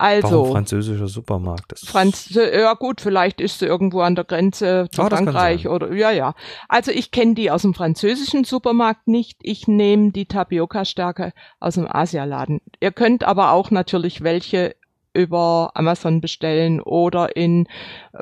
Warum 0.00 0.24
Also, 0.24 0.44
französischer 0.44 1.08
Supermarkt? 1.08 1.72
Das 1.72 1.80
Franz, 1.80 2.30
ja 2.32 2.74
gut, 2.74 3.00
vielleicht 3.00 3.40
ist 3.40 3.58
sie 3.58 3.66
irgendwo 3.66 4.00
an 4.00 4.14
der 4.14 4.24
Grenze 4.24 4.86
zu 4.92 5.02
Ah, 5.02 5.08
das 5.08 5.18
kann 5.18 5.24
Frankreich 5.24 5.66
oder 5.66 5.92
ja, 5.92 6.12
ja. 6.12 6.34
Also 6.68 6.92
ich 6.92 7.10
kenne 7.10 7.34
die 7.34 7.50
aus 7.50 7.62
dem 7.62 7.74
französischen 7.74 8.44
Supermarkt 8.44 9.08
nicht. 9.08 9.38
Ich 9.42 9.66
nehme 9.66 10.12
die 10.12 10.26
Tapioca-Stärke 10.26 11.32
aus 11.58 11.74
dem 11.74 11.88
Asialaden. 11.90 12.60
Ihr 12.78 12.92
könnt 12.92 13.24
aber 13.24 13.50
auch 13.50 13.72
natürlich 13.72 14.22
welche 14.22 14.76
über 15.18 15.72
Amazon 15.74 16.20
bestellen 16.20 16.80
oder 16.80 17.36
in 17.36 17.66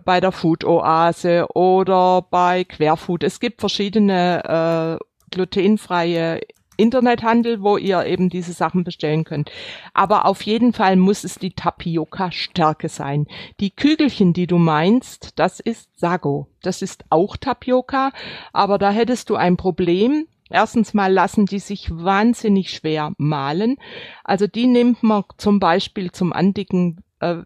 bei 0.05 0.21
der 0.21 0.33
Food 0.33 0.65
Oase 0.65 1.47
oder 1.55 2.23
bei 2.31 2.65
Querfood. 2.65 3.23
Es 3.23 3.39
gibt 3.39 3.61
verschiedene 3.61 4.99
äh, 4.99 5.05
glutenfreie 5.31 6.41
Internethandel, 6.77 7.63
wo 7.63 7.77
ihr 7.77 8.05
eben 8.05 8.29
diese 8.29 8.53
Sachen 8.53 8.85
bestellen 8.85 9.25
könnt. 9.25 9.51
Aber 9.95 10.27
auf 10.27 10.43
jeden 10.43 10.73
Fall 10.73 10.97
muss 10.97 11.25
es 11.25 11.37
die 11.37 11.53
Tapioca-Stärke 11.53 12.89
sein. 12.89 13.27
Die 13.61 13.71
Kügelchen, 13.71 14.33
die 14.33 14.47
du 14.47 14.59
meinst, 14.59 15.39
das 15.39 15.61
ist 15.61 15.89
Sago. 15.99 16.49
Das 16.63 16.83
ist 16.83 17.05
auch 17.11 17.37
Tapioca, 17.37 18.13
aber 18.53 18.79
da 18.79 18.91
hättest 18.91 19.31
du 19.31 19.37
ein 19.37 19.57
Problem. 19.57 20.27
Erstens 20.49 20.95
mal 20.95 21.13
lassen 21.13 21.47
die 21.47 21.59
sich 21.59 21.91
wahnsinnig 21.91 22.71
schwer 22.71 23.13
mahlen. 23.19 23.77
Also 24.23 24.47
die 24.47 24.67
nimmt 24.67 25.03
man 25.03 25.25
zum 25.39 25.59
Beispiel 25.59 26.13
zum 26.13 26.33
Andicken 26.33 27.03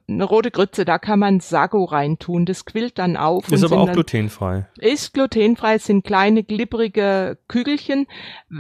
äh, 0.09 0.13
eine 0.13 0.25
rote 0.25 0.51
Grütze, 0.51 0.85
da 0.85 0.99
kann 0.99 1.19
man 1.19 1.41
Sago 1.41 1.85
reintun. 1.85 2.47
Das 2.47 2.65
quillt 2.65 2.99
dann 2.99 3.17
auf. 3.17 3.51
ist 3.51 3.63
und 3.65 3.73
aber 3.73 3.83
auch 3.83 3.87
dann- 3.87 3.95
glutenfrei. 3.95 4.67
ist 4.79 5.15
glutenfrei, 5.15 5.75
es 5.77 5.85
sind 5.85 6.05
kleine, 6.05 6.43
glibberige 6.45 7.39
Kügelchen. 7.49 8.07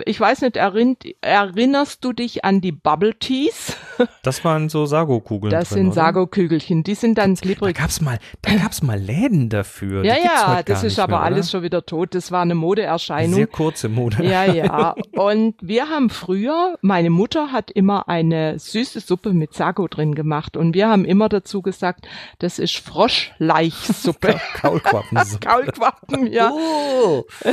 Ich 0.06 0.18
weiß 0.20 0.42
nicht, 0.42 0.56
erinnerst, 0.56 1.04
erinnerst 1.20 2.04
du 2.04 2.12
dich 2.12 2.44
an 2.44 2.60
die 2.60 2.72
Bubble 2.72 3.14
Teas? 3.18 3.76
Das 4.22 4.42
waren 4.46 4.70
so 4.70 4.86
Sago-Kugeln 4.86 5.50
Das 5.50 5.68
drin, 5.70 5.84
sind? 5.86 5.94
Sago-Kügelchen, 5.94 6.82
die 6.84 6.94
sind 6.94 7.18
dann 7.18 7.34
Da 7.34 7.40
glibberig. 7.42 7.76
gab's 7.76 8.00
mal, 8.00 8.18
da 8.40 8.54
gab's 8.54 8.82
mal 8.82 8.98
Läden 8.98 9.50
dafür. 9.50 10.04
Ja, 10.04 10.14
ja, 10.16 10.62
das 10.62 10.84
ist 10.84 10.98
aber 10.98 11.18
mehr, 11.18 11.22
alles 11.22 11.50
schon 11.50 11.62
wieder 11.62 11.84
tot. 11.84 12.14
Das 12.14 12.32
war 12.32 12.40
eine 12.40 12.54
Modeerscheinung. 12.54 13.34
Sehr 13.34 13.46
kurze 13.46 13.90
Mode. 13.90 14.24
Ja, 14.24 14.44
ja. 14.46 14.94
Und 15.16 15.54
wir 15.60 15.90
haben 15.90 16.08
früher, 16.08 16.78
meine 16.80 17.10
Mutter 17.10 17.52
hat 17.52 17.70
immer 17.70 18.08
eine 18.08 18.58
süße 18.58 19.00
Suppe 19.00 19.34
mit 19.34 19.52
Sago 19.52 19.86
drin 19.86 20.14
gemacht. 20.14 20.56
Und 20.56 20.74
wir 20.74 20.88
haben 20.88 21.04
immer 21.10 21.28
dazu 21.28 21.60
gesagt, 21.60 22.06
das 22.38 22.58
ist 22.58 22.78
Froschlaichsuppe. 22.78 24.40
Kaulquappensuppe. 24.54 25.46
Kaulquappen, 25.46 26.26
ja. 26.26 26.50
Oh. 26.52 27.24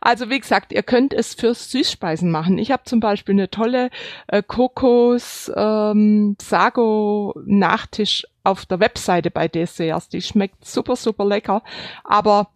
Also 0.00 0.30
wie 0.30 0.38
gesagt, 0.38 0.72
ihr 0.72 0.82
könnt 0.82 1.12
es 1.12 1.34
für 1.34 1.54
Süßspeisen 1.54 2.30
machen. 2.30 2.58
Ich 2.58 2.70
habe 2.70 2.84
zum 2.84 3.00
Beispiel 3.00 3.34
eine 3.34 3.50
tolle 3.50 3.90
äh, 4.28 4.42
Kokos 4.42 5.50
ähm, 5.56 6.36
Sago 6.40 7.34
Nachtisch 7.44 8.24
auf 8.44 8.66
der 8.66 8.78
Webseite 8.80 9.30
bei 9.30 9.48
Desserts. 9.48 10.08
Die 10.08 10.22
schmeckt 10.22 10.64
super, 10.64 10.96
super 10.96 11.24
lecker. 11.24 11.62
Aber 12.04 12.50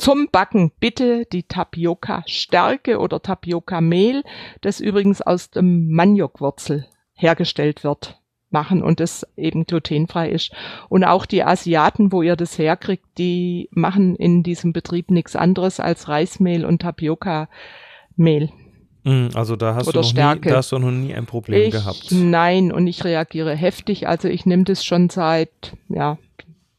zum 0.00 0.28
Backen 0.30 0.72
bitte 0.80 1.26
die 1.30 1.42
Tapioca 1.42 2.22
Stärke 2.26 2.98
oder 2.98 3.20
Tapioca 3.20 3.80
Mehl, 3.80 4.24
das 4.62 4.80
übrigens 4.80 5.20
aus 5.20 5.50
dem 5.50 5.90
Maniokwurzel 5.90 6.86
hergestellt 7.12 7.84
wird, 7.84 8.19
machen 8.52 8.82
und 8.82 9.00
das 9.00 9.26
eben 9.36 9.64
glutenfrei 9.64 10.28
ist. 10.30 10.52
Und 10.88 11.04
auch 11.04 11.26
die 11.26 11.44
Asiaten, 11.44 12.12
wo 12.12 12.22
ihr 12.22 12.36
das 12.36 12.58
herkriegt, 12.58 13.04
die 13.18 13.68
machen 13.72 14.16
in 14.16 14.42
diesem 14.42 14.72
Betrieb 14.72 15.10
nichts 15.10 15.36
anderes 15.36 15.80
als 15.80 16.08
Reismehl 16.08 16.64
und 16.64 16.82
Tapioca-Mehl. 16.82 18.50
Mm, 19.04 19.28
Also 19.34 19.56
da 19.56 19.74
hast, 19.74 19.86
du 19.94 20.00
noch 20.00 20.12
nie, 20.12 20.40
da 20.42 20.56
hast 20.56 20.72
du 20.72 20.78
noch 20.78 20.90
nie 20.90 21.14
ein 21.14 21.26
Problem 21.26 21.62
Ich, 21.68 21.70
gehabt. 21.72 22.08
nein, 22.10 22.72
und 22.72 22.86
ich 22.86 23.04
reagiere 23.04 23.54
heftig. 23.54 24.08
Also 24.08 24.28
ich 24.28 24.46
nehme 24.46 24.64
das 24.64 24.84
schon 24.84 25.08
seit, 25.08 25.50
ja, 25.88 26.18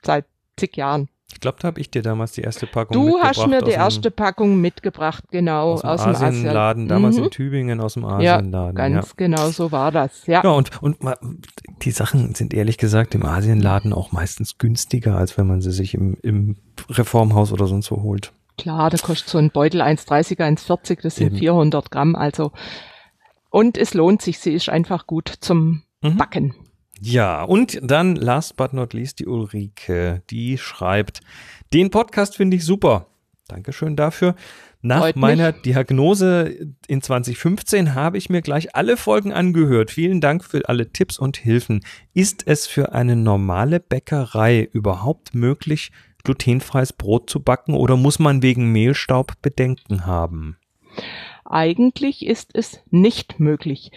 seit 0.03 0.25
zig 0.57 0.75
Jahren. 0.77 1.09
Ich 1.41 1.43
glaube, 1.43 1.57
da 1.60 1.69
habe 1.69 1.81
ich 1.81 1.89
dir 1.89 2.03
damals 2.03 2.33
die 2.33 2.41
erste 2.41 2.67
Packung 2.67 2.93
Du 2.93 3.03
mitgebracht. 3.05 3.36
hast 3.39 3.48
mir 3.48 3.60
die 3.63 3.71
dem- 3.71 3.79
erste 3.79 4.12
Packung 4.12 4.62
mitgebracht, 4.62 5.24
genau, 5.31 5.71
aus 5.71 5.81
dem 5.81 5.89
aus 5.89 6.03
dem 6.03 6.10
Asienladen, 6.13 6.83
Asien. 6.83 6.88
damals 6.88 7.17
Mhm. 7.17 7.24
in 7.24 7.29
Tübingen 7.31 7.81
aus 7.81 7.95
dem 7.95 8.03
Ja, 8.03 8.36
Asienladen. 8.38 8.75
Ganz 8.75 9.15
genau 9.15 9.50
so 9.50 9.71
war 9.71 9.91
das, 9.91 10.27
ja. 10.27 10.43
Ja, 10.43 10.51
und, 10.51 10.83
und 10.83 10.98
die 11.81 11.89
Sachen 11.89 12.36
sind 12.36 12.53
ehrlich 12.53 12.77
gesagt 12.77 13.15
im 13.15 13.25
Asienladen 13.25 13.91
auch 13.91 14.12
meistens 14.12 14.60
günstiger, 14.60 15.17
als 15.17 15.36
wenn 15.39 15.48
man 15.48 15.62
sie 15.62 15.71
sich 15.71 15.95
im, 15.95 16.15
im 16.21 16.57
Reformhaus 16.89 17.51
oder 17.51 17.65
sonst 17.65 17.89
wo 17.89 18.03
holt. 18.03 18.33
Klar, 18.60 18.91
da 18.91 18.98
kostet 18.98 19.27
so 19.29 19.39
ein 19.39 19.50
Beutel 19.50 19.81
1,30, 19.81 20.38
1,40, 20.41 21.01
das 21.01 21.15
sind 21.15 21.27
Eben. 21.29 21.38
400 21.38 21.89
Gramm, 21.89 22.15
also. 22.15 22.51
Und 23.50 23.79
es 23.79 23.95
lohnt 23.95 24.21
sich, 24.21 24.38
sie 24.38 24.53
ist 24.53 24.69
einfach 24.69 25.07
gut 25.07 25.33
zum 25.39 25.81
Mhm. 26.03 26.17
Backen. 26.17 26.53
Ja, 27.03 27.43
und 27.43 27.79
dann 27.81 28.15
last 28.15 28.58
but 28.58 28.74
not 28.74 28.93
least 28.93 29.17
die 29.17 29.25
Ulrike, 29.25 30.22
die 30.29 30.60
schreibt, 30.60 31.22
den 31.74 31.89
Podcast 31.89 32.38
finde 32.38 32.58
ich 32.58 32.63
super. 32.63 33.08
Dankeschön 33.48 33.96
dafür. 33.96 34.36
Nach 34.84 35.00
Freut 35.00 35.15
mich. 35.15 35.22
meiner 35.22 35.51
Diagnose 35.51 36.74
in 36.88 37.01
2015 37.01 37.96
habe 37.96 38.20
ich 38.20 38.29
mir 38.29 38.43
gleich 38.43 38.75
alle 38.75 38.98
Folgen 38.98 39.34
angehört. 39.34 39.89
Vielen 39.89 40.22
Dank 40.22 40.46
für 40.46 40.70
alle 40.70 40.91
Tipps 40.91 41.17
und 41.17 41.38
Hilfen. 41.38 41.84
Ist 42.13 42.48
es 42.48 42.67
für 42.67 42.93
eine 42.93 43.15
normale 43.15 43.79
Bäckerei 43.79 44.70
überhaupt 44.72 45.34
möglich, 45.34 45.91
glutenfreies 46.24 46.93
Brot 46.93 47.31
zu 47.31 47.39
backen 47.39 47.74
oder 47.74 47.98
muss 47.98 48.20
man 48.20 48.43
wegen 48.43 48.72
Mehlstaub 48.72 49.41
Bedenken 49.41 50.05
haben? 50.05 50.58
Eigentlich 51.46 52.27
ist 52.27 52.51
es 52.53 52.79
nicht 52.91 53.39
möglich. 53.39 53.91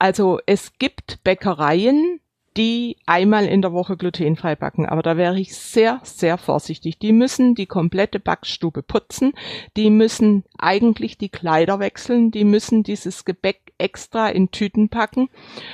Also 0.00 0.40
es 0.46 0.72
gibt 0.78 1.22
Bäckereien, 1.22 2.18
die 2.56 2.96
einmal 3.06 3.46
in 3.46 3.62
der 3.62 3.72
Woche 3.72 3.96
glutenfrei 3.96 4.56
backen, 4.56 4.86
aber 4.86 5.02
da 5.02 5.16
wäre 5.16 5.38
ich 5.38 5.56
sehr, 5.56 6.00
sehr 6.02 6.38
vorsichtig. 6.38 6.98
Die 6.98 7.12
müssen 7.12 7.54
die 7.54 7.66
komplette 7.66 8.20
Backstube 8.20 8.82
putzen, 8.82 9.32
die 9.76 9.90
müssen 9.90 10.44
eigentlich 10.58 11.18
die 11.18 11.28
Kleider 11.28 11.78
wechseln, 11.78 12.30
die 12.30 12.44
müssen 12.44 12.82
dieses 12.82 13.24
Gebäck 13.24 13.72
extra 13.78 14.28
in 14.28 14.50
Tüten 14.50 14.88
packen. 14.88 15.28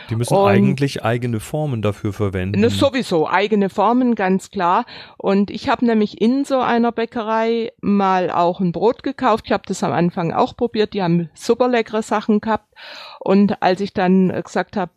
Die 0.09 0.17
müssen 0.17 0.35
Und- 0.35 0.49
eigentlich 0.49 1.05
eigene 1.05 1.41
Formen 1.41 1.83
dafür 1.83 2.13
verwenden. 2.13 2.61
Ne, 2.61 2.71
sowieso, 2.71 3.29
eigene 3.29 3.69
Formen, 3.69 4.15
ganz 4.15 4.51
klar. 4.51 4.87
Und 5.19 5.51
ich 5.51 5.69
habe 5.69 5.85
nämlich 5.85 6.21
in 6.21 6.45
so 6.45 6.59
einer 6.59 6.91
Bäckerei 6.93 7.73
mal 7.81 8.31
auch 8.31 8.61
ein 8.61 8.73
Brot 8.73 9.03
gekauft. 9.03 9.45
Ich 9.47 9.53
habe 9.53 9.65
das 9.67 9.83
am 9.83 9.93
Anfang 9.93 10.33
auch 10.33 10.57
probiert. 10.57 10.95
Die 10.95 11.03
haben 11.03 11.29
super 11.35 11.69
leckere 11.69 12.03
Sachen 12.03 12.41
gehabt. 12.41 12.73
Und 13.21 13.61
als 13.63 13.81
ich 13.81 13.93
dann 13.93 14.31
äh, 14.31 14.41
gesagt 14.43 14.77
habe, 14.77 14.93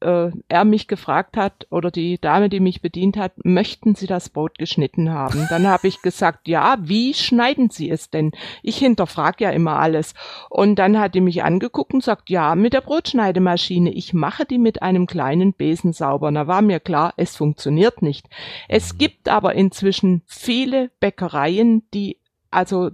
äh, 0.00 0.30
er 0.48 0.64
mich 0.64 0.88
gefragt 0.88 1.36
hat 1.36 1.66
oder 1.70 1.90
die 1.90 2.20
Dame, 2.20 2.48
die 2.48 2.60
mich 2.60 2.82
bedient 2.82 3.16
hat, 3.16 3.32
möchten 3.44 3.94
Sie 3.94 4.06
das 4.06 4.28
Brot 4.28 4.58
geschnitten 4.58 5.10
haben? 5.10 5.46
Dann 5.50 5.66
habe 5.66 5.88
ich 5.88 6.02
gesagt, 6.02 6.48
ja, 6.48 6.76
wie 6.80 7.14
schneiden 7.14 7.70
Sie 7.70 7.90
es 7.90 8.10
denn? 8.10 8.32
Ich 8.62 8.78
hinterfrage 8.78 9.44
ja 9.44 9.50
immer 9.50 9.78
alles. 9.78 10.14
Und 10.48 10.76
dann 10.76 10.98
hat 10.98 11.14
die 11.14 11.20
mich 11.20 11.42
angeguckt 11.42 11.94
und 11.94 12.02
sagt, 12.02 12.30
ja, 12.30 12.54
mit 12.54 12.72
der 12.72 12.80
Brotschneidemaschine. 12.80 13.92
Ich 13.92 14.12
mache 14.12 14.44
die 14.44 14.58
mit 14.58 14.82
einem 14.82 15.06
kleinen 15.06 15.52
Besen 15.52 15.92
sauber. 15.92 16.30
Da 16.32 16.46
war 16.46 16.62
mir 16.62 16.80
klar, 16.80 17.12
es 17.16 17.36
funktioniert 17.36 18.02
nicht. 18.02 18.28
Es 18.68 18.98
gibt 18.98 19.28
aber 19.28 19.54
inzwischen 19.54 20.22
viele 20.26 20.90
Bäckereien, 21.00 21.82
die 21.92 22.18
also 22.50 22.90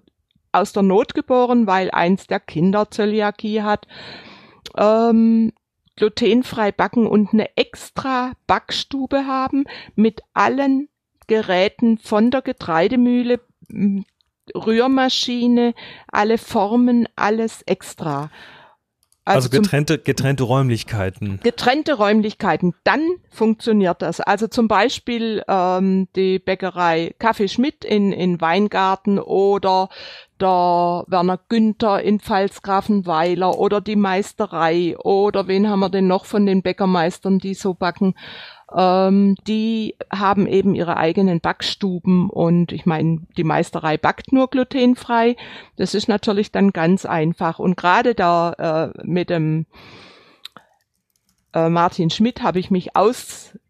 aus 0.53 0.73
der 0.73 0.83
Not 0.83 1.15
geboren, 1.15 1.67
weil 1.67 1.91
eins 1.91 2.27
der 2.27 2.41
Kinder 2.41 2.91
Zöliakie 2.91 3.63
hat, 3.63 3.87
ähm, 4.77 5.53
glutenfrei 5.97 6.73
backen 6.73 7.07
und 7.07 7.33
eine 7.33 7.57
extra 7.57 8.33
Backstube 8.47 9.27
haben 9.27 9.65
mit 9.95 10.21
allen 10.35 10.89
Geräten 11.27 11.99
von 11.99 12.31
der 12.31 12.43
Getreidemühle, 12.43 13.41
Rührmaschine, 14.55 15.75
alle 16.09 16.39
Formen, 16.39 17.09
alles 17.17 17.63
extra. 17.63 18.31
Also 19.27 19.49
zum 19.49 19.63
getrennte, 19.63 19.99
getrennte 19.99 20.45
Räumlichkeiten. 20.45 21.41
getrennte 21.43 21.95
Räumlichkeiten, 21.95 22.75
dann 22.85 23.01
funktioniert 23.29 24.01
das. 24.01 24.21
Also 24.21 24.47
zum 24.47 24.69
Beispiel 24.69 25.43
ähm, 25.49 26.09
die 26.15 26.39
Bäckerei 26.39 27.15
Kaffee 27.19 27.49
Schmidt 27.49 27.85
in, 27.85 28.13
in 28.13 28.41
Weingarten 28.41 29.19
oder 29.19 29.89
der 30.41 31.05
Werner 31.09 31.41
Günther 31.49 32.03
in 32.03 32.21
Pfalzgrafenweiler 32.21 33.59
oder 33.59 33.81
die 33.81 33.97
Meisterei 33.97 34.97
oder 34.99 35.49
wen 35.49 35.69
haben 35.69 35.81
wir 35.81 35.89
denn 35.89 36.07
noch 36.07 36.25
von 36.25 36.47
den 36.47 36.63
Bäckermeistern, 36.63 37.39
die 37.39 37.55
so 37.55 37.75
backen. 37.75 38.15
Ähm, 38.75 39.37
die 39.47 39.95
haben 40.13 40.47
eben 40.47 40.75
ihre 40.75 40.97
eigenen 40.97 41.41
Backstuben 41.41 42.29
und 42.31 42.73
ich 42.73 42.85
meine, 42.87 43.21
die 43.37 43.45
Meisterei 43.45 43.97
backt 43.97 44.33
nur 44.33 44.49
glutenfrei. 44.49 45.37
Das 45.77 45.95
ist 45.95 46.09
natürlich 46.09 46.51
dann 46.51 46.73
ganz 46.73 47.07
einfach. 47.07 47.59
Und 47.59 47.77
gerade 47.77 48.15
da 48.15 48.93
äh, 48.95 49.03
mit 49.05 49.31
dem 49.31 49.67
äh, 51.55 51.69
Martin 51.69 52.11
Schmidt 52.11 52.43
habe 52.43 52.59
ich 52.59 52.71
mich 52.71 52.97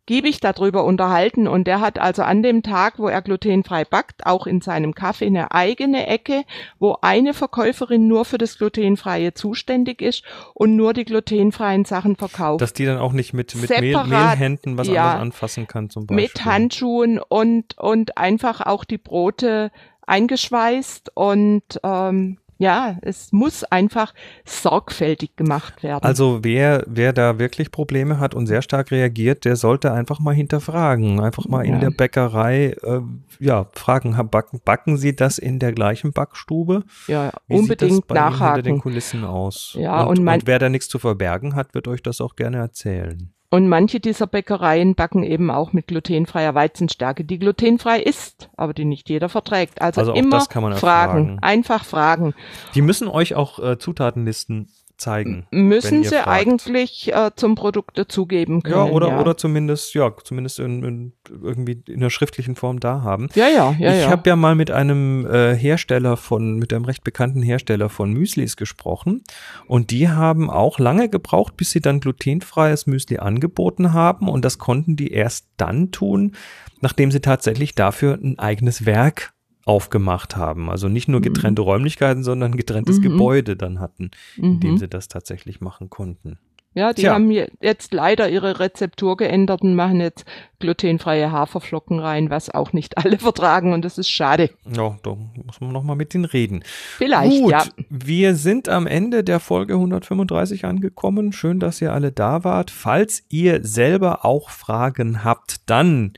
ausgiebig 0.06 0.38
darüber 0.38 0.84
unterhalten 0.84 1.48
und 1.48 1.66
der 1.66 1.80
hat 1.80 1.98
also 1.98 2.22
an 2.22 2.42
dem 2.42 2.62
Tag, 2.62 2.98
wo 2.98 3.08
er 3.08 3.22
glutenfrei 3.22 3.84
backt, 3.84 4.24
auch 4.24 4.46
in 4.46 4.60
seinem 4.60 4.94
Kaffee 4.94 5.26
eine 5.26 5.50
eigene 5.50 6.06
Ecke, 6.06 6.44
wo 6.78 6.96
eine 7.02 7.34
Verkäuferin 7.34 8.06
nur 8.06 8.24
für 8.24 8.38
das 8.38 8.56
glutenfreie 8.56 9.34
zuständig 9.34 10.00
ist 10.02 10.22
und 10.54 10.76
nur 10.76 10.92
die 10.92 11.04
glutenfreien 11.04 11.84
Sachen 11.84 12.14
verkauft. 12.14 12.60
Dass 12.60 12.72
die 12.72 12.84
dann 12.84 12.98
auch 12.98 13.12
nicht 13.12 13.32
mit, 13.32 13.56
mit 13.56 13.68
Mehl, 13.68 13.94
Separat, 13.94 14.38
Mehlhänden 14.38 14.78
was 14.78 14.86
ja. 14.86 15.06
anderes 15.06 15.22
anfassen 15.22 15.66
kann 15.66 15.90
zum 15.90 16.06
Beispiel. 16.06 16.22
mit 16.22 16.44
Handschuhen 16.44 17.18
und, 17.18 17.76
und 17.76 18.16
einfach 18.16 18.60
auch 18.60 18.84
die 18.84 18.98
Brote 18.98 19.72
eingeschweißt 20.06 21.16
und 21.16 21.64
ähm, 21.82 22.38
ja, 22.58 22.96
es 23.02 23.32
muss 23.32 23.64
einfach 23.64 24.14
sorgfältig 24.44 25.36
gemacht 25.36 25.82
werden. 25.82 26.04
Also 26.04 26.40
wer, 26.42 26.84
wer 26.86 27.12
da 27.12 27.38
wirklich 27.38 27.70
Probleme 27.70 28.18
hat 28.18 28.34
und 28.34 28.46
sehr 28.46 28.62
stark 28.62 28.90
reagiert, 28.90 29.44
der 29.44 29.56
sollte 29.56 29.92
einfach 29.92 30.20
mal 30.20 30.34
hinterfragen. 30.34 31.20
Einfach 31.20 31.46
mal 31.46 31.64
in 31.64 31.74
Ja. 31.74 31.80
der 31.80 31.90
Bäckerei, 31.90 32.76
äh, 32.82 33.00
ja, 33.40 33.66
fragen, 33.72 34.16
backen, 34.30 34.60
backen 34.64 34.96
Sie 34.96 35.14
das 35.14 35.38
in 35.38 35.58
der 35.58 35.72
gleichen 35.72 36.12
Backstube? 36.12 36.84
ja, 37.06 37.32
Wie 37.46 37.58
sieht 37.58 37.82
das 37.82 37.90
unbedingt 37.90 38.06
bei 38.06 38.14
Ihnen 38.16 38.28
hinter 38.30 38.38
den 38.62 38.74
nachhaken. 38.74 38.80
Kulissen 38.80 39.24
aus? 39.24 39.76
Ja, 39.78 40.02
und, 40.04 40.18
und 40.18 40.24
mein- 40.24 40.40
und 40.40 40.46
wer 40.46 40.58
da 40.58 40.68
nichts 40.68 40.88
zu 40.88 40.98
verbergen 40.98 41.54
hat, 41.54 41.74
wird 41.74 41.88
euch 41.88 42.02
das 42.02 42.20
auch 42.20 42.36
gerne 42.36 42.56
erzählen. 42.58 43.32
Und 43.56 43.68
manche 43.68 44.00
dieser 44.00 44.26
Bäckereien 44.26 44.94
backen 44.94 45.22
eben 45.22 45.50
auch 45.50 45.72
mit 45.72 45.86
glutenfreier 45.86 46.54
Weizenstärke, 46.54 47.24
die 47.24 47.38
glutenfrei 47.38 47.98
ist, 48.00 48.50
aber 48.54 48.74
die 48.74 48.84
nicht 48.84 49.08
jeder 49.08 49.30
verträgt. 49.30 49.80
Also, 49.80 50.02
Also 50.02 50.12
immer 50.12 50.42
fragen, 50.42 50.72
erfragen. 50.72 51.38
einfach 51.40 51.86
fragen. 51.86 52.34
Die 52.74 52.82
müssen 52.82 53.08
euch 53.08 53.34
auch 53.34 53.58
äh, 53.58 53.78
Zutatenlisten 53.78 54.68
zeigen. 54.96 55.46
Müssen 55.50 56.02
sie 56.04 56.16
fragt. 56.16 56.28
eigentlich 56.28 57.12
äh, 57.12 57.30
zum 57.36 57.54
Produkt 57.54 57.98
dazugeben 57.98 58.62
können. 58.62 58.74
Ja, 58.74 58.84
oder, 58.84 59.08
ja. 59.08 59.20
oder 59.20 59.36
zumindest, 59.36 59.94
ja, 59.94 60.12
zumindest 60.22 60.58
in, 60.58 60.82
in, 60.82 61.12
irgendwie 61.30 61.82
in 61.88 61.96
einer 61.96 62.10
schriftlichen 62.10 62.56
Form 62.56 62.80
da 62.80 63.02
haben. 63.02 63.28
ja, 63.34 63.48
ja, 63.48 63.74
ja, 63.78 63.94
ich 63.94 64.02
ja. 64.02 64.10
habe 64.10 64.28
ja 64.28 64.36
mal 64.36 64.54
mit 64.54 64.70
einem 64.70 65.26
äh, 65.26 65.54
Hersteller 65.54 66.16
von, 66.16 66.56
mit 66.56 66.72
einem 66.72 66.84
recht 66.84 67.04
bekannten 67.04 67.42
Hersteller 67.42 67.88
von 67.88 68.12
Müslis 68.12 68.56
gesprochen 68.56 69.22
und 69.66 69.90
die 69.90 70.08
haben 70.08 70.50
auch 70.50 70.78
lange 70.78 71.08
gebraucht, 71.08 71.56
bis 71.56 71.70
sie 71.70 71.80
dann 71.80 72.00
glutenfreies 72.00 72.86
Müsli 72.86 73.18
angeboten 73.18 73.92
haben 73.92 74.28
und 74.28 74.44
das 74.44 74.58
konnten 74.58 74.96
die 74.96 75.12
erst 75.12 75.46
dann 75.56 75.90
tun, 75.90 76.36
nachdem 76.80 77.10
sie 77.10 77.20
tatsächlich 77.20 77.74
dafür 77.74 78.14
ein 78.14 78.38
eigenes 78.38 78.86
Werk 78.86 79.32
aufgemacht 79.66 80.36
haben. 80.36 80.70
Also 80.70 80.88
nicht 80.88 81.08
nur 81.08 81.20
getrennte 81.20 81.60
Räumlichkeiten, 81.62 82.22
sondern 82.22 82.56
getrenntes 82.56 82.98
Mhm. 82.98 83.02
Gebäude 83.02 83.56
dann 83.56 83.80
hatten, 83.80 84.10
in 84.38 84.60
dem 84.60 84.72
Mhm. 84.72 84.78
sie 84.78 84.88
das 84.88 85.08
tatsächlich 85.08 85.60
machen 85.60 85.90
konnten. 85.90 86.38
Ja, 86.74 86.92
die 86.92 87.02
Tja. 87.02 87.14
haben 87.14 87.30
je- 87.30 87.48
jetzt 87.62 87.94
leider 87.94 88.28
ihre 88.28 88.60
Rezeptur 88.60 89.16
geändert 89.16 89.62
und 89.62 89.74
machen 89.74 89.98
jetzt 89.98 90.26
glutenfreie 90.58 91.32
Haferflocken 91.32 91.98
rein, 92.00 92.28
was 92.28 92.50
auch 92.54 92.74
nicht 92.74 92.98
alle 92.98 93.18
vertragen 93.18 93.72
und 93.72 93.82
das 93.82 93.96
ist 93.96 94.10
schade. 94.10 94.50
Ja, 94.70 94.96
da 95.02 95.16
muss 95.46 95.58
man 95.62 95.72
noch 95.72 95.82
mal 95.82 95.94
mit 95.96 96.12
denen 96.12 96.26
reden. 96.26 96.62
Vielleicht, 96.98 97.40
Gut, 97.42 97.50
ja. 97.50 97.64
wir 97.88 98.34
sind 98.34 98.68
am 98.68 98.86
Ende 98.86 99.24
der 99.24 99.40
Folge 99.40 99.74
135 99.78 100.66
angekommen. 100.66 101.32
Schön, 101.32 101.60
dass 101.60 101.80
ihr 101.80 101.94
alle 101.94 102.12
da 102.12 102.44
wart. 102.44 102.70
Falls 102.70 103.24
ihr 103.30 103.64
selber 103.64 104.26
auch 104.26 104.50
Fragen 104.50 105.24
habt, 105.24 105.68
dann 105.70 106.12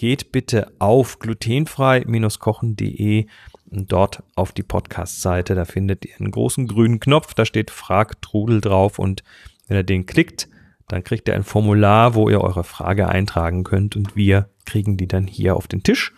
geht 0.00 0.32
bitte 0.32 0.72
auf 0.78 1.18
glutenfrei-kochen.de 1.18 3.26
und 3.70 3.92
dort 3.92 4.22
auf 4.34 4.52
die 4.52 4.62
Podcast-Seite. 4.62 5.54
Da 5.54 5.66
findet 5.66 6.06
ihr 6.06 6.14
einen 6.18 6.30
großen 6.30 6.66
grünen 6.66 7.00
Knopf, 7.00 7.34
da 7.34 7.44
steht 7.44 7.70
Frag 7.70 8.22
Trudel 8.22 8.62
drauf 8.62 8.98
und 8.98 9.22
wenn 9.68 9.76
ihr 9.76 9.82
den 9.82 10.06
klickt, 10.06 10.48
dann 10.88 11.04
kriegt 11.04 11.28
ihr 11.28 11.34
ein 11.34 11.44
Formular, 11.44 12.14
wo 12.14 12.30
ihr 12.30 12.40
eure 12.40 12.64
Frage 12.64 13.10
eintragen 13.10 13.62
könnt 13.62 13.94
und 13.94 14.16
wir 14.16 14.48
kriegen 14.64 14.96
die 14.96 15.06
dann 15.06 15.26
hier 15.26 15.54
auf 15.54 15.68
den 15.68 15.82
Tisch. 15.82 16.14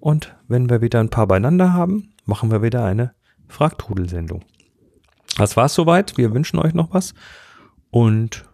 Und 0.00 0.36
wenn 0.46 0.68
wir 0.68 0.82
wieder 0.82 1.00
ein 1.00 1.08
paar 1.08 1.26
beieinander 1.26 1.72
haben, 1.72 2.12
machen 2.26 2.50
wir 2.50 2.60
wieder 2.60 2.84
eine 2.84 3.14
Fragtrudel-Sendung. 3.48 4.44
Das 5.38 5.56
war's 5.56 5.72
soweit. 5.72 6.18
Wir 6.18 6.34
wünschen 6.34 6.58
euch 6.58 6.74
noch 6.74 6.92
was. 6.92 7.14
Und 7.90 8.44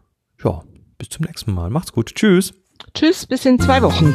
ja, 0.45 0.63
bis 0.97 1.09
zum 1.09 1.27
nächsten 1.27 1.55
Mal. 1.55 1.71
Macht's 1.71 1.93
gut. 1.93 2.15
Tschüss. 2.15 2.55
Tschüss, 2.95 3.27
bis 3.27 3.45
in 3.47 3.59
zwei 3.59 3.83
Wochen. 3.83 4.15